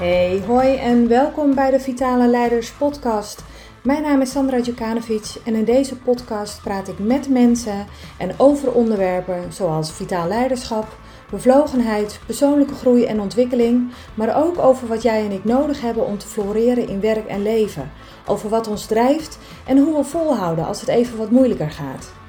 [0.00, 3.44] Hey, hoi en welkom bij de Vitale Leiders Podcast.
[3.82, 7.86] Mijn naam is Sandra Djukanovic en in deze podcast praat ik met mensen
[8.18, 10.98] en over onderwerpen zoals vitaal leiderschap,
[11.30, 16.18] bevlogenheid, persoonlijke groei en ontwikkeling, maar ook over wat jij en ik nodig hebben om
[16.18, 17.90] te floreren in werk en leven,
[18.26, 22.19] over wat ons drijft en hoe we volhouden als het even wat moeilijker gaat.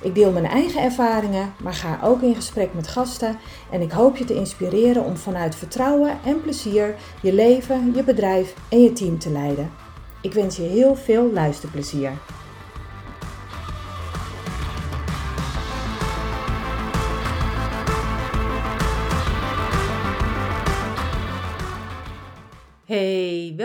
[0.00, 3.38] Ik deel mijn eigen ervaringen, maar ga ook in gesprek met gasten
[3.70, 8.54] en ik hoop je te inspireren om vanuit vertrouwen en plezier je leven, je bedrijf
[8.68, 9.70] en je team te leiden.
[10.20, 12.12] Ik wens je heel veel luisterplezier.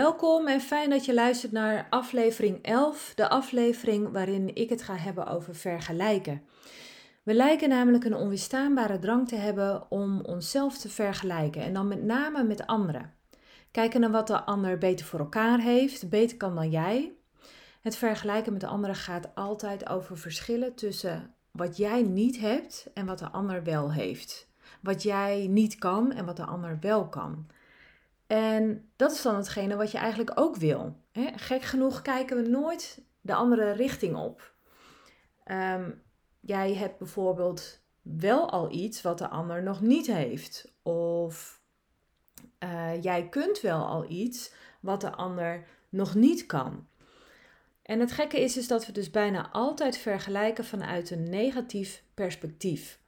[0.04, 4.96] Welkom en fijn dat je luistert naar aflevering 11, de aflevering waarin ik het ga
[4.96, 6.42] hebben over vergelijken.
[7.22, 12.02] We lijken namelijk een onweerstaanbare drang te hebben om onszelf te vergelijken en dan met
[12.02, 13.14] name met anderen.
[13.70, 17.12] Kijken naar wat de ander beter voor elkaar heeft, beter kan dan jij.
[17.80, 23.06] Het vergelijken met de anderen gaat altijd over verschillen tussen wat jij niet hebt en
[23.06, 24.48] wat de ander wel heeft.
[24.80, 27.46] Wat jij niet kan en wat de ander wel kan.
[28.34, 30.96] En dat is dan hetgene wat je eigenlijk ook wil.
[31.12, 31.30] Hè?
[31.36, 34.54] Gek genoeg kijken we nooit de andere richting op.
[35.44, 35.90] Ehm,
[36.40, 40.72] jij hebt bijvoorbeeld wel al iets wat de ander nog niet heeft.
[40.82, 41.62] Of
[42.64, 46.86] uh, jij kunt wel al iets wat de ander nog niet kan.
[47.82, 53.00] En het gekke is, is dat we dus bijna altijd vergelijken vanuit een negatief perspectief.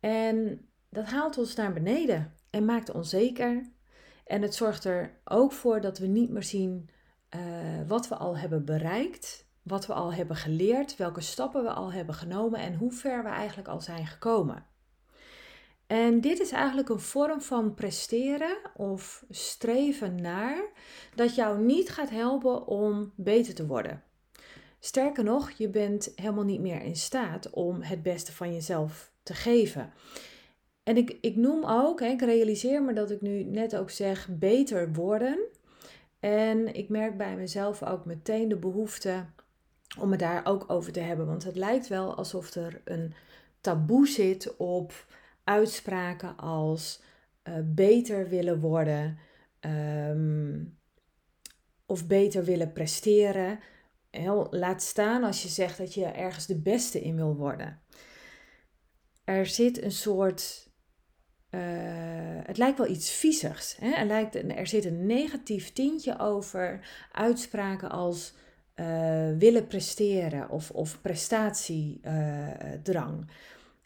[0.00, 3.70] En dat haalt ons naar beneden en maakt onzeker.
[4.24, 6.90] En het zorgt er ook voor dat we niet meer zien
[7.34, 7.40] uh,
[7.86, 12.14] wat we al hebben bereikt, wat we al hebben geleerd, welke stappen we al hebben
[12.14, 14.66] genomen en hoe ver we eigenlijk al zijn gekomen.
[15.86, 20.70] En dit is eigenlijk een vorm van presteren of streven naar
[21.14, 24.02] dat jou niet gaat helpen om beter te worden.
[24.80, 29.34] Sterker nog, je bent helemaal niet meer in staat om het beste van jezelf te
[29.34, 29.92] geven.
[30.82, 34.28] En ik, ik noem ook, hè, ik realiseer me dat ik nu net ook zeg
[34.30, 35.38] beter worden.
[36.20, 39.24] En ik merk bij mezelf ook meteen de behoefte
[39.98, 41.26] om het daar ook over te hebben.
[41.26, 43.14] Want het lijkt wel alsof er een
[43.60, 45.06] taboe zit op
[45.44, 47.02] uitspraken als
[47.48, 49.18] uh, beter willen worden
[49.60, 50.78] um,
[51.86, 53.58] of beter willen presteren.
[54.10, 57.80] Heel, laat staan als je zegt dat je ergens de beste in wil worden.
[59.24, 60.70] Er zit een soort.
[61.54, 61.60] Uh,
[62.42, 63.76] het lijkt wel iets viezigs.
[63.80, 63.90] Hè?
[63.90, 66.80] Er, lijkt, er zit een negatief tintje over
[67.12, 68.34] uitspraken als
[68.76, 73.30] uh, willen presteren of, of prestatiedrang.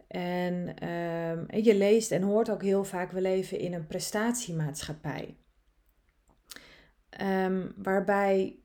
[0.09, 5.37] En um, je leest en hoort ook heel vaak, we leven in een prestatiemaatschappij.
[7.23, 8.59] Um, waarbij,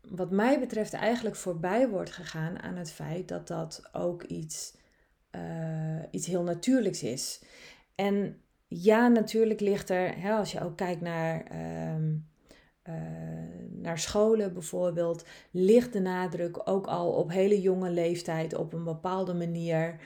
[0.00, 4.76] wat mij betreft, eigenlijk voorbij wordt gegaan aan het feit dat dat ook iets,
[6.10, 7.42] iets heel natuurlijks is.
[7.96, 11.46] En ja, natuurlijk ligt er, hè, als je ook kijkt naar,
[11.94, 12.28] um,
[12.88, 12.94] uh,
[13.70, 19.34] naar scholen bijvoorbeeld, ligt de nadruk ook al op hele jonge leeftijd op een bepaalde
[19.34, 20.00] manier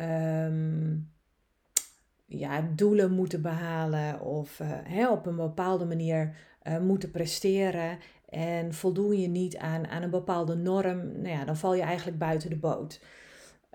[0.00, 1.10] um,
[2.26, 4.60] ja, doelen moeten behalen of
[4.90, 7.98] uh, op een bepaalde manier uh, moeten presteren.
[8.28, 12.18] En voldoen je niet aan, aan een bepaalde norm, nou ja, dan val je eigenlijk
[12.18, 13.00] buiten de boot.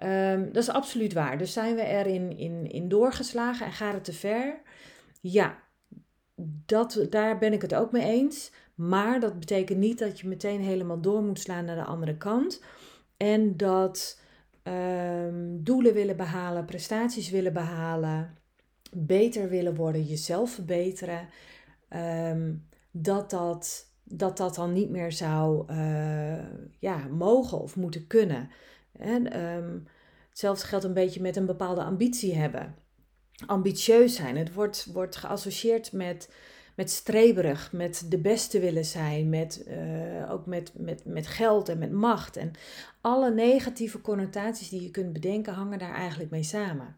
[0.03, 1.38] Um, dat is absoluut waar.
[1.38, 4.62] Dus zijn we erin in, in doorgeslagen en gaat het te ver?
[5.22, 5.58] Ja,
[6.66, 8.52] dat, daar ben ik het ook mee eens.
[8.75, 12.63] Maar dat betekent niet dat je meteen helemaal door moet slaan naar de andere kant.
[13.18, 14.22] En dat
[14.63, 18.38] um, doelen willen behalen, prestaties willen behalen,
[18.92, 21.28] beter willen worden, jezelf verbeteren,
[22.30, 26.44] um, dat, dat, dat dat dan niet meer zou uh,
[26.80, 28.50] ja, mogen of moeten kunnen.
[28.92, 29.34] En,
[30.34, 32.75] hetzelfde geldt een beetje met een bepaalde ambitie hebben.
[33.46, 34.38] Ambitieus zijn.
[34.38, 36.30] Het wordt, wordt geassocieerd met
[36.75, 41.78] met streberig, met de beste willen zijn, met, uh, ook met, met, met geld en
[41.78, 42.38] met macht.
[42.38, 42.52] En
[43.02, 46.98] alle negatieve connotaties die je kunt bedenken hangen daar eigenlijk mee samen.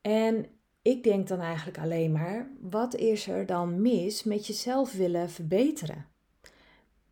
[0.00, 0.46] En
[0.82, 6.11] ik denk dan eigenlijk alleen maar, wat is er dan mis met jezelf willen verbeteren?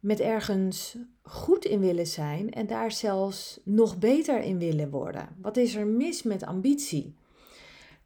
[0.00, 5.28] Met ergens goed in willen zijn en daar zelfs nog beter in willen worden.
[5.40, 7.14] Wat is er mis met ambitie?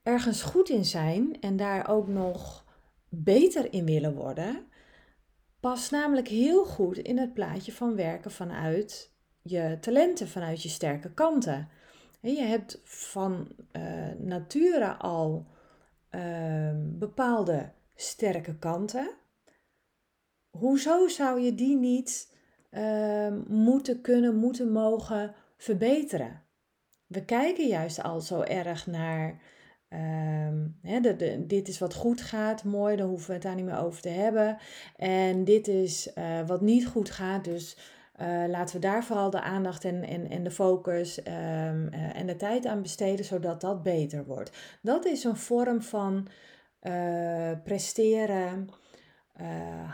[0.02, 2.64] Ergens goed in zijn en daar ook nog
[3.08, 4.66] beter in willen worden,
[5.60, 9.12] past namelijk heel goed in het plaatje van werken vanuit
[9.42, 11.68] je talenten, vanuit je sterke kanten.
[12.20, 13.82] je hebt van uh,
[14.18, 15.46] nature al
[16.10, 19.10] uh, bepaalde sterke kanten.
[20.58, 22.34] Hoezo zou je die niet
[22.70, 26.42] ehm, moeten kunnen, moeten mogen verbeteren?
[27.06, 29.40] We kijken juist al zo erg naar
[31.00, 34.00] de, dit is wat goed gaat, mooi, dan hoeven we het daar niet meer over
[34.00, 34.58] te hebben.
[34.96, 37.76] En dit is uh, wat niet goed gaat, dus
[38.20, 42.36] uh, laten we daar vooral de aandacht en, en, de focus um, uh, en de
[42.36, 44.78] tijd aan besteden, zodat dat beter wordt.
[44.82, 46.28] Dat is een vorm van
[47.64, 48.68] presteren,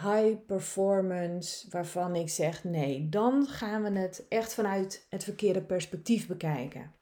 [0.02, 6.26] high performance, waarvan ik zeg nee, dan gaan we het echt vanuit het verkeerde perspectief
[6.26, 6.92] bekijken.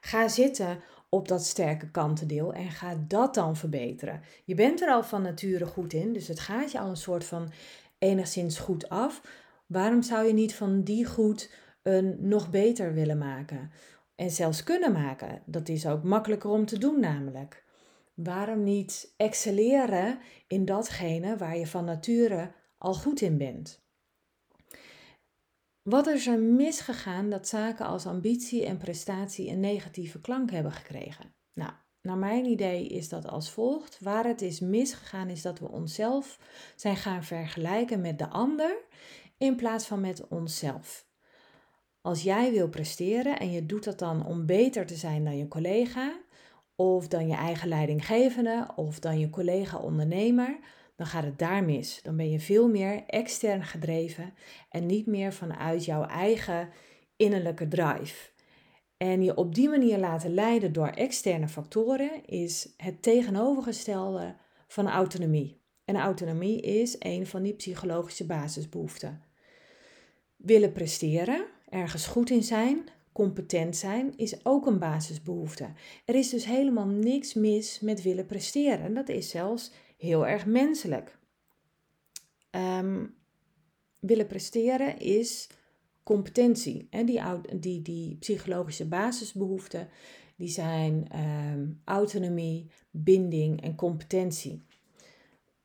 [0.00, 4.20] Ga zitten op dat sterke kantendeel en ga dat dan verbeteren.
[4.44, 7.24] Je bent er al van nature goed in, dus het gaat je al een soort
[7.24, 7.52] van
[7.98, 9.22] enigszins goed af.
[9.66, 11.50] Waarom zou je niet van die goed
[11.82, 13.70] een nog beter willen maken?
[14.14, 15.42] En zelfs kunnen maken.
[15.44, 17.64] Dat is ook makkelijker om te doen namelijk.
[18.14, 23.82] Waarom niet excelleren in datgene waar je van nature al goed in bent?
[25.82, 31.34] Wat is er misgegaan dat zaken als ambitie en prestatie een negatieve klank hebben gekregen?
[31.52, 31.72] Nou,
[32.02, 33.98] naar mijn idee is dat als volgt.
[34.00, 36.38] Waar het is misgegaan is dat we onszelf
[36.76, 38.76] zijn gaan vergelijken met de ander
[39.38, 41.08] in plaats van met onszelf.
[42.00, 45.48] Als jij wil presteren en je doet dat dan om beter te zijn dan je
[45.48, 46.20] collega,
[46.80, 50.58] of dan je eigen leidinggevende, of dan je collega ondernemer,
[50.96, 52.00] dan gaat het daar mis.
[52.02, 54.34] Dan ben je veel meer extern gedreven
[54.70, 56.68] en niet meer vanuit jouw eigen
[57.16, 58.30] innerlijke drive.
[58.96, 64.36] En je op die manier laten leiden door externe factoren is het tegenovergestelde
[64.68, 65.60] van autonomie.
[65.84, 69.22] En autonomie is een van die psychologische basisbehoeften.
[70.36, 75.72] Willen presteren, ergens goed in zijn, competent zijn, is ook een basisbehoefte.
[76.04, 78.94] Er is dus helemaal niks mis met willen presteren.
[78.94, 81.18] Dat is zelfs heel erg menselijk.
[82.50, 83.06] Ehm,
[83.98, 85.48] willen presteren is
[86.02, 86.86] competentie.
[86.90, 87.20] En die,
[87.58, 89.88] die, die psychologische basisbehoeften
[90.40, 94.62] die zijn ehm, autonomie, binding en competentie.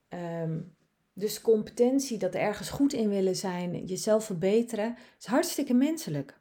[0.08, 0.60] Ehm,
[1.14, 6.40] dus competentie, dat ergens goed in willen zijn, jezelf verbeteren, is hartstikke menselijk.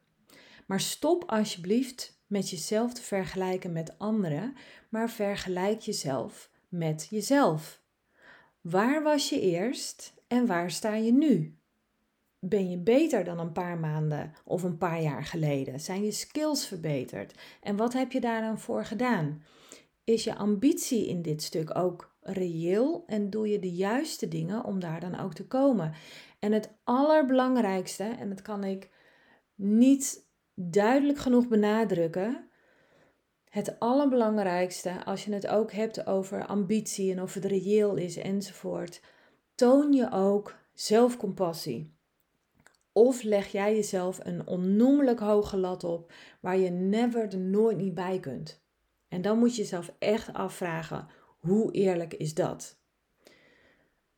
[0.66, 4.54] Maar stop alsjeblieft met jezelf te vergelijken met anderen,
[4.88, 7.82] maar vergelijk jezelf met jezelf.
[8.60, 11.58] Waar was je eerst en waar sta je nu?
[12.38, 15.80] Ben je beter dan een paar maanden of een paar jaar geleden?
[15.80, 17.34] Zijn je skills verbeterd?
[17.62, 19.42] En wat heb je daar dan voor gedaan?
[20.04, 24.80] Is je ambitie in dit stuk ook reëel en doe je de juiste dingen om
[24.80, 25.94] daar dan ook te komen?
[26.38, 28.90] En het allerbelangrijkste, en dat kan ik
[29.54, 32.48] niet duidelijk genoeg benadrukken,
[33.48, 39.00] het allerbelangrijkste, als je het ook hebt over ambitie en of het reëel is enzovoort,
[39.54, 41.92] toon je ook zelfcompassie.
[42.92, 47.94] Of leg jij jezelf een onnoemelijk hoge lat op waar je never er nooit niet
[47.94, 48.62] bij kunt.
[49.08, 51.06] En dan moet je jezelf echt afvragen,
[51.40, 52.82] hoe eerlijk is dat?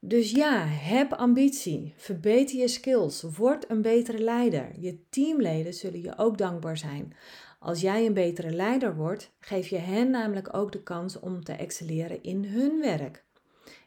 [0.09, 4.69] Dus ja, heb ambitie, verbeter je skills, word een betere leider.
[4.81, 7.15] Je teamleden zullen je ook dankbaar zijn.
[7.59, 11.53] Als jij een betere leider wordt, geef je hen namelijk ook de kans om te
[11.53, 13.25] excelleren in hun werk.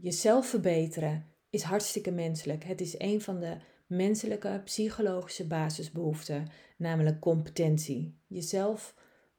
[0.00, 2.64] jezelf verbeteren is hartstikke menselijk.
[2.64, 3.56] Het is een van de
[3.86, 8.18] menselijke psychologische basisbehoeften, namelijk competentie.
[8.26, 8.94] Jezelf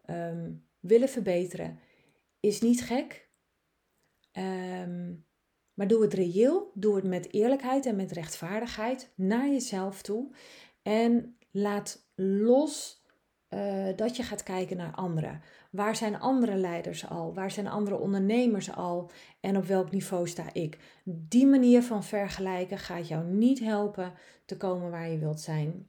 [0.09, 1.79] um, willen verbeteren
[2.39, 3.29] is niet gek,
[4.31, 5.13] Ehm,
[5.73, 10.29] maar doe het reëel, doe het met eerlijkheid en met rechtvaardigheid naar jezelf toe.
[10.81, 13.03] En laat los
[13.49, 15.41] uh, dat je gaat kijken naar anderen.
[15.71, 17.33] Waar zijn andere leiders al?
[17.33, 19.11] Waar zijn andere ondernemers al?
[19.39, 20.77] En op welk niveau sta ik?
[21.03, 24.13] Die manier van vergelijken gaat jou niet helpen
[24.45, 25.87] te komen waar je wilt zijn.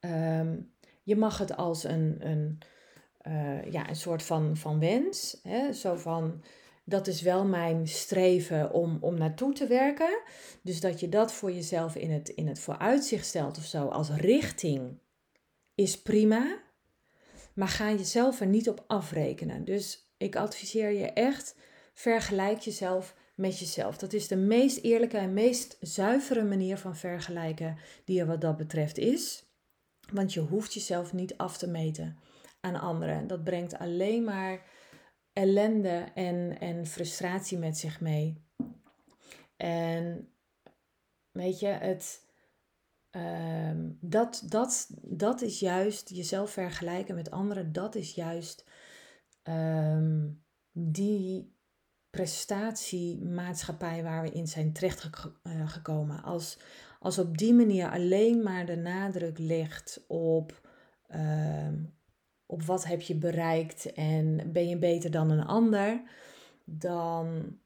[0.00, 0.72] Um,
[1.02, 2.58] je mag het als een, een,
[3.28, 5.40] uh, ja, een soort van, van wens.
[5.42, 5.72] Hè?
[5.72, 6.42] Zo van,
[6.84, 10.20] dat is wel mijn streven om, om naartoe te werken.
[10.62, 14.10] Dus dat je dat voor jezelf in het, in het vooruitzicht stelt of zo als
[14.10, 14.98] richting
[15.74, 16.62] is prima.
[17.54, 19.64] Maar ga jezelf er niet op afrekenen.
[19.64, 21.56] Dus ik adviseer je echt,
[21.94, 23.98] vergelijk jezelf met jezelf.
[23.98, 28.56] Dat is de meest eerlijke en meest zuivere manier van vergelijken die er wat dat
[28.56, 29.44] betreft is.
[30.12, 32.18] Want je hoeft jezelf niet af te meten
[32.60, 33.26] aan anderen.
[33.26, 34.62] Dat brengt alleen maar
[35.32, 38.42] ellende en, en frustratie met zich mee.
[39.56, 40.28] En
[41.30, 42.23] weet je, het,
[43.14, 47.72] Ehm, dat, dat, dat is juist jezelf vergelijken met anderen.
[47.72, 48.64] Dat is juist
[49.42, 51.56] um, die
[52.10, 56.16] prestatiemaatschappij waar we in zijn terechtgekomen.
[56.16, 56.58] Eh, als,
[57.00, 60.68] als op die manier alleen maar de nadruk ligt op,
[61.06, 61.84] ehm,
[62.46, 66.02] op wat heb je bereikt en ben je beter dan een ander,
[66.64, 67.58] dan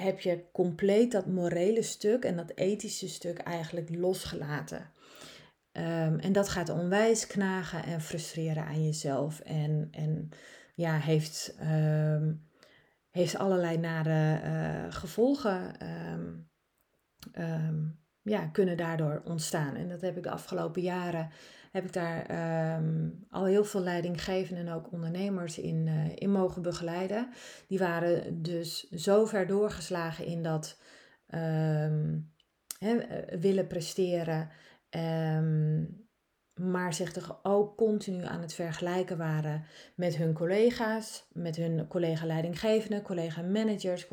[0.00, 4.90] heb je compleet dat morele stuk en dat ethische stuk eigenlijk losgelaten.
[5.72, 9.40] Um, en dat gaat onwijs knagen en frustreren aan jezelf.
[9.40, 10.28] En, en
[10.74, 12.48] ja, heeft, um,
[13.10, 15.74] heeft allerlei nare uh, gevolgen.
[17.34, 19.76] Um, ja, kunnen daardoor ontstaan.
[19.76, 21.30] En dat heb ik de afgelopen jaren
[21.72, 26.62] heb ik daar ehm, al heel veel leidinggevenden en ook ondernemers in, uh, in mogen
[26.62, 27.28] begeleiden.
[27.66, 30.78] Die waren dus zo ver doorgeslagen in dat
[31.34, 32.32] um,
[33.40, 34.48] willen presteren,
[34.90, 36.04] um,
[36.54, 39.64] maar zich toch ook continu aan het vergelijken waren
[39.94, 44.06] met hun collega's, met hun collega-leidinggevenden, collega-managers,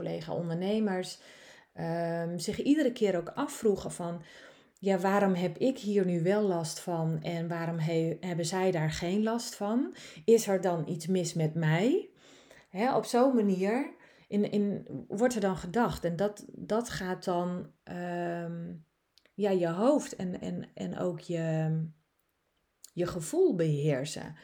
[1.74, 2.44] collega-ondernemers.
[2.44, 4.22] zich iedere keer ook afvroegen van
[4.80, 7.80] ja, waarom heb ik hier nu wel last van en waarom
[8.20, 9.96] hebben zij daar geen last van?
[10.26, 12.10] Is er dan iets mis met mij?
[12.70, 13.94] Hè, op zo'n manier
[14.28, 16.04] in, in, wordt er dan gedacht.
[16.04, 18.74] En dat, dat gaat dan ehm,
[19.34, 21.78] ja, je hoofd en, en, en ook je,
[22.94, 24.36] je gevoel beheersen.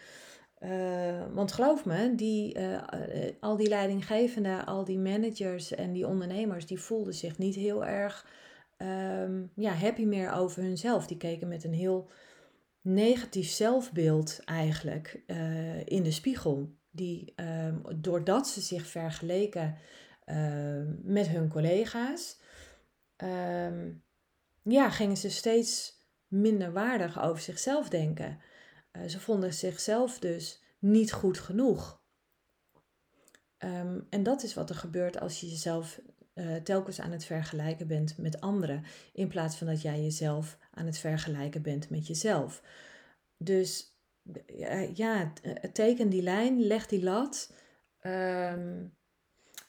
[0.59, 2.81] Uh, want geloof me, die, uh,
[3.39, 8.27] al die leidinggevenden, al die managers en die ondernemers, die voelden zich niet heel erg
[8.77, 11.07] um, ja, happy meer over hunzelf.
[11.07, 12.09] Die keken met een heel
[12.81, 15.23] negatief zelfbeeld eigenlijk
[15.85, 16.77] in de spiegel.
[16.91, 19.77] Die, um, doordat ze zich vergeleken
[20.25, 22.39] uh, met hun collega's,
[24.63, 28.39] ja, gingen ze steeds minder waardig over zichzelf denken.
[28.91, 32.01] Uh, ze vonden zichzelf dus niet goed genoeg.
[33.57, 36.01] Um, en dat is wat er gebeurt als je jezelf
[36.33, 40.85] uh, telkens aan het vergelijken bent met anderen, in plaats van dat jij jezelf aan
[40.85, 42.63] het vergelijken bent met jezelf.
[43.37, 43.97] Dus
[44.93, 45.33] ja,
[45.73, 47.53] teken die lijn, leg die lat.
[48.01, 48.97] Um,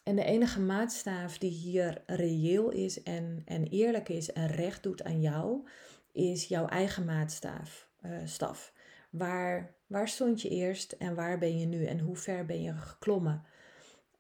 [0.03, 5.05] en de enige maatstaaf die hier reëel is en, en eerlijk is en recht doet
[5.05, 5.69] aan jou,
[6.13, 7.89] is jouw eigen maatstaaf.
[8.25, 8.73] Staf.
[9.11, 12.73] Waar, waar stond je eerst en waar ben je nu en hoe ver ben je
[12.73, 13.45] geklommen?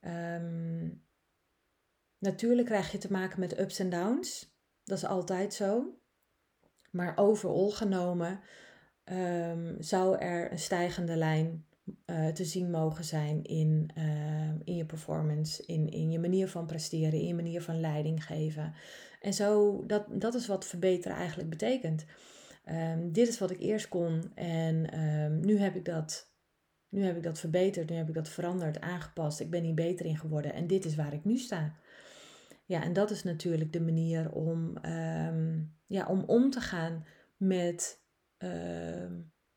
[0.00, 1.02] Um,
[2.20, 4.54] Natuurlijk krijg je te maken met ups en downs.
[4.84, 5.98] Dat is altijd zo.
[6.90, 8.40] Maar overal genomen
[9.04, 11.66] um, zou er een stijgende lijn
[12.06, 16.66] uh, te zien mogen zijn in, uh, in je performance, in, in je manier van
[16.66, 18.74] presteren, in je manier van leiding geven.
[19.20, 22.04] En zo, dat, dat is wat verbeteren eigenlijk betekent.
[22.64, 26.32] Um, dit is wat ik eerst kon en um, nu heb ik dat
[26.88, 29.40] nu heb ik dat verbeterd, nu heb ik dat veranderd, aangepast.
[29.40, 31.76] Ik ben hier beter in geworden en dit is waar ik nu sta.
[32.64, 37.04] Ja, en dat is natuurlijk de manier om, um, ja, om om te gaan
[37.36, 38.02] met,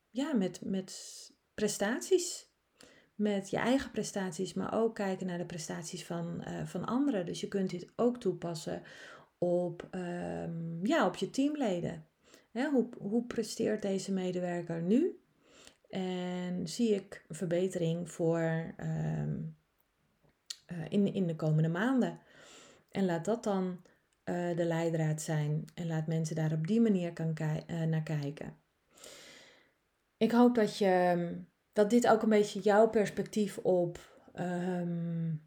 [0.09, 2.51] ja, met, met prestaties.
[3.15, 7.25] Met je eigen prestaties, maar ook kijken naar de prestaties van, uh, van anderen.
[7.25, 8.81] Dus je kunt dit ook toepassen
[9.37, 9.87] op,
[10.83, 12.07] ja, op je teamleden.
[12.53, 15.19] Hè, hoe, hoe presteert deze medewerker nu?
[15.89, 19.55] En zie ik verbetering voor um,
[20.71, 22.19] uh, in, in de komende maanden?
[22.91, 23.81] En laat dat dan
[24.25, 25.65] uh, de leidraad zijn.
[25.73, 28.55] En laat mensen daar op die manier kan uh, naar kijken.
[30.17, 31.27] Ik hoop dat, je,
[31.73, 33.99] dat dit ook een beetje jouw perspectief op,
[34.35, 35.41] um,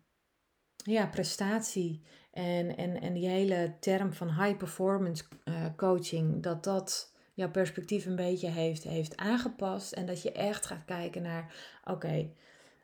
[0.93, 7.15] ja, prestatie en, en, en die hele term van high performance uh, coaching, dat dat
[7.35, 9.93] jouw perspectief een beetje heeft, heeft aangepast.
[9.93, 12.31] En dat je echt gaat kijken naar, oké,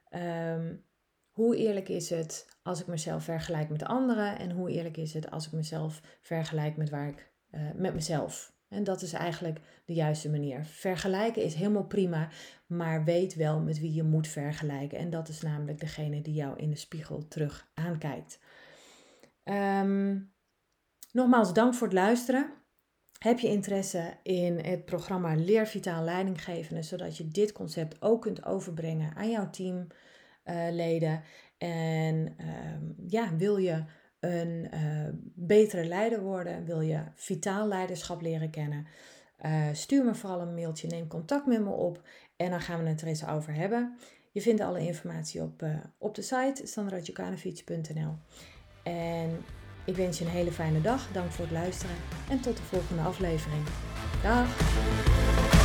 [0.08, 0.76] ehm,
[1.30, 4.38] hoe eerlijk is het als ik mezelf vergelijk met anderen?
[4.38, 8.52] En hoe eerlijk is het als ik mezelf vergelijk met waar ik, uh, met mezelf?
[8.72, 10.64] En dat is eigenlijk de juiste manier.
[10.64, 12.28] Vergelijken is helemaal prima,
[12.66, 14.98] maar weet wel met wie je moet vergelijken.
[14.98, 18.38] En dat is namelijk degene die jou in de spiegel terug aankijkt.
[19.42, 20.18] Ehm,
[21.12, 22.52] nogmaals, dank voor het luisteren.
[23.18, 28.44] Heb je interesse in het programma Leer Vitaal Leidinggevende, zodat je dit concept ook kunt
[28.44, 31.22] overbrengen aan jouw teamleden?
[31.62, 33.84] en ehm, ja, wil je
[34.22, 36.64] een uh, betere leider worden?
[36.64, 38.86] Wil je vitaal leiderschap leren kennen?
[39.46, 42.02] Uh, stuur me vooral een mailtje, neem contact met me op
[42.36, 43.96] en dan gaan we het er eens over hebben.
[44.30, 48.14] Je vindt alle informatie op, uh, op de site sandratjukanovic.nl.
[48.82, 49.44] En
[49.84, 51.12] ik wens je een hele fijne dag.
[51.12, 51.96] Dank voor het luisteren
[52.30, 53.64] en tot de volgende aflevering.
[54.22, 55.61] Dag!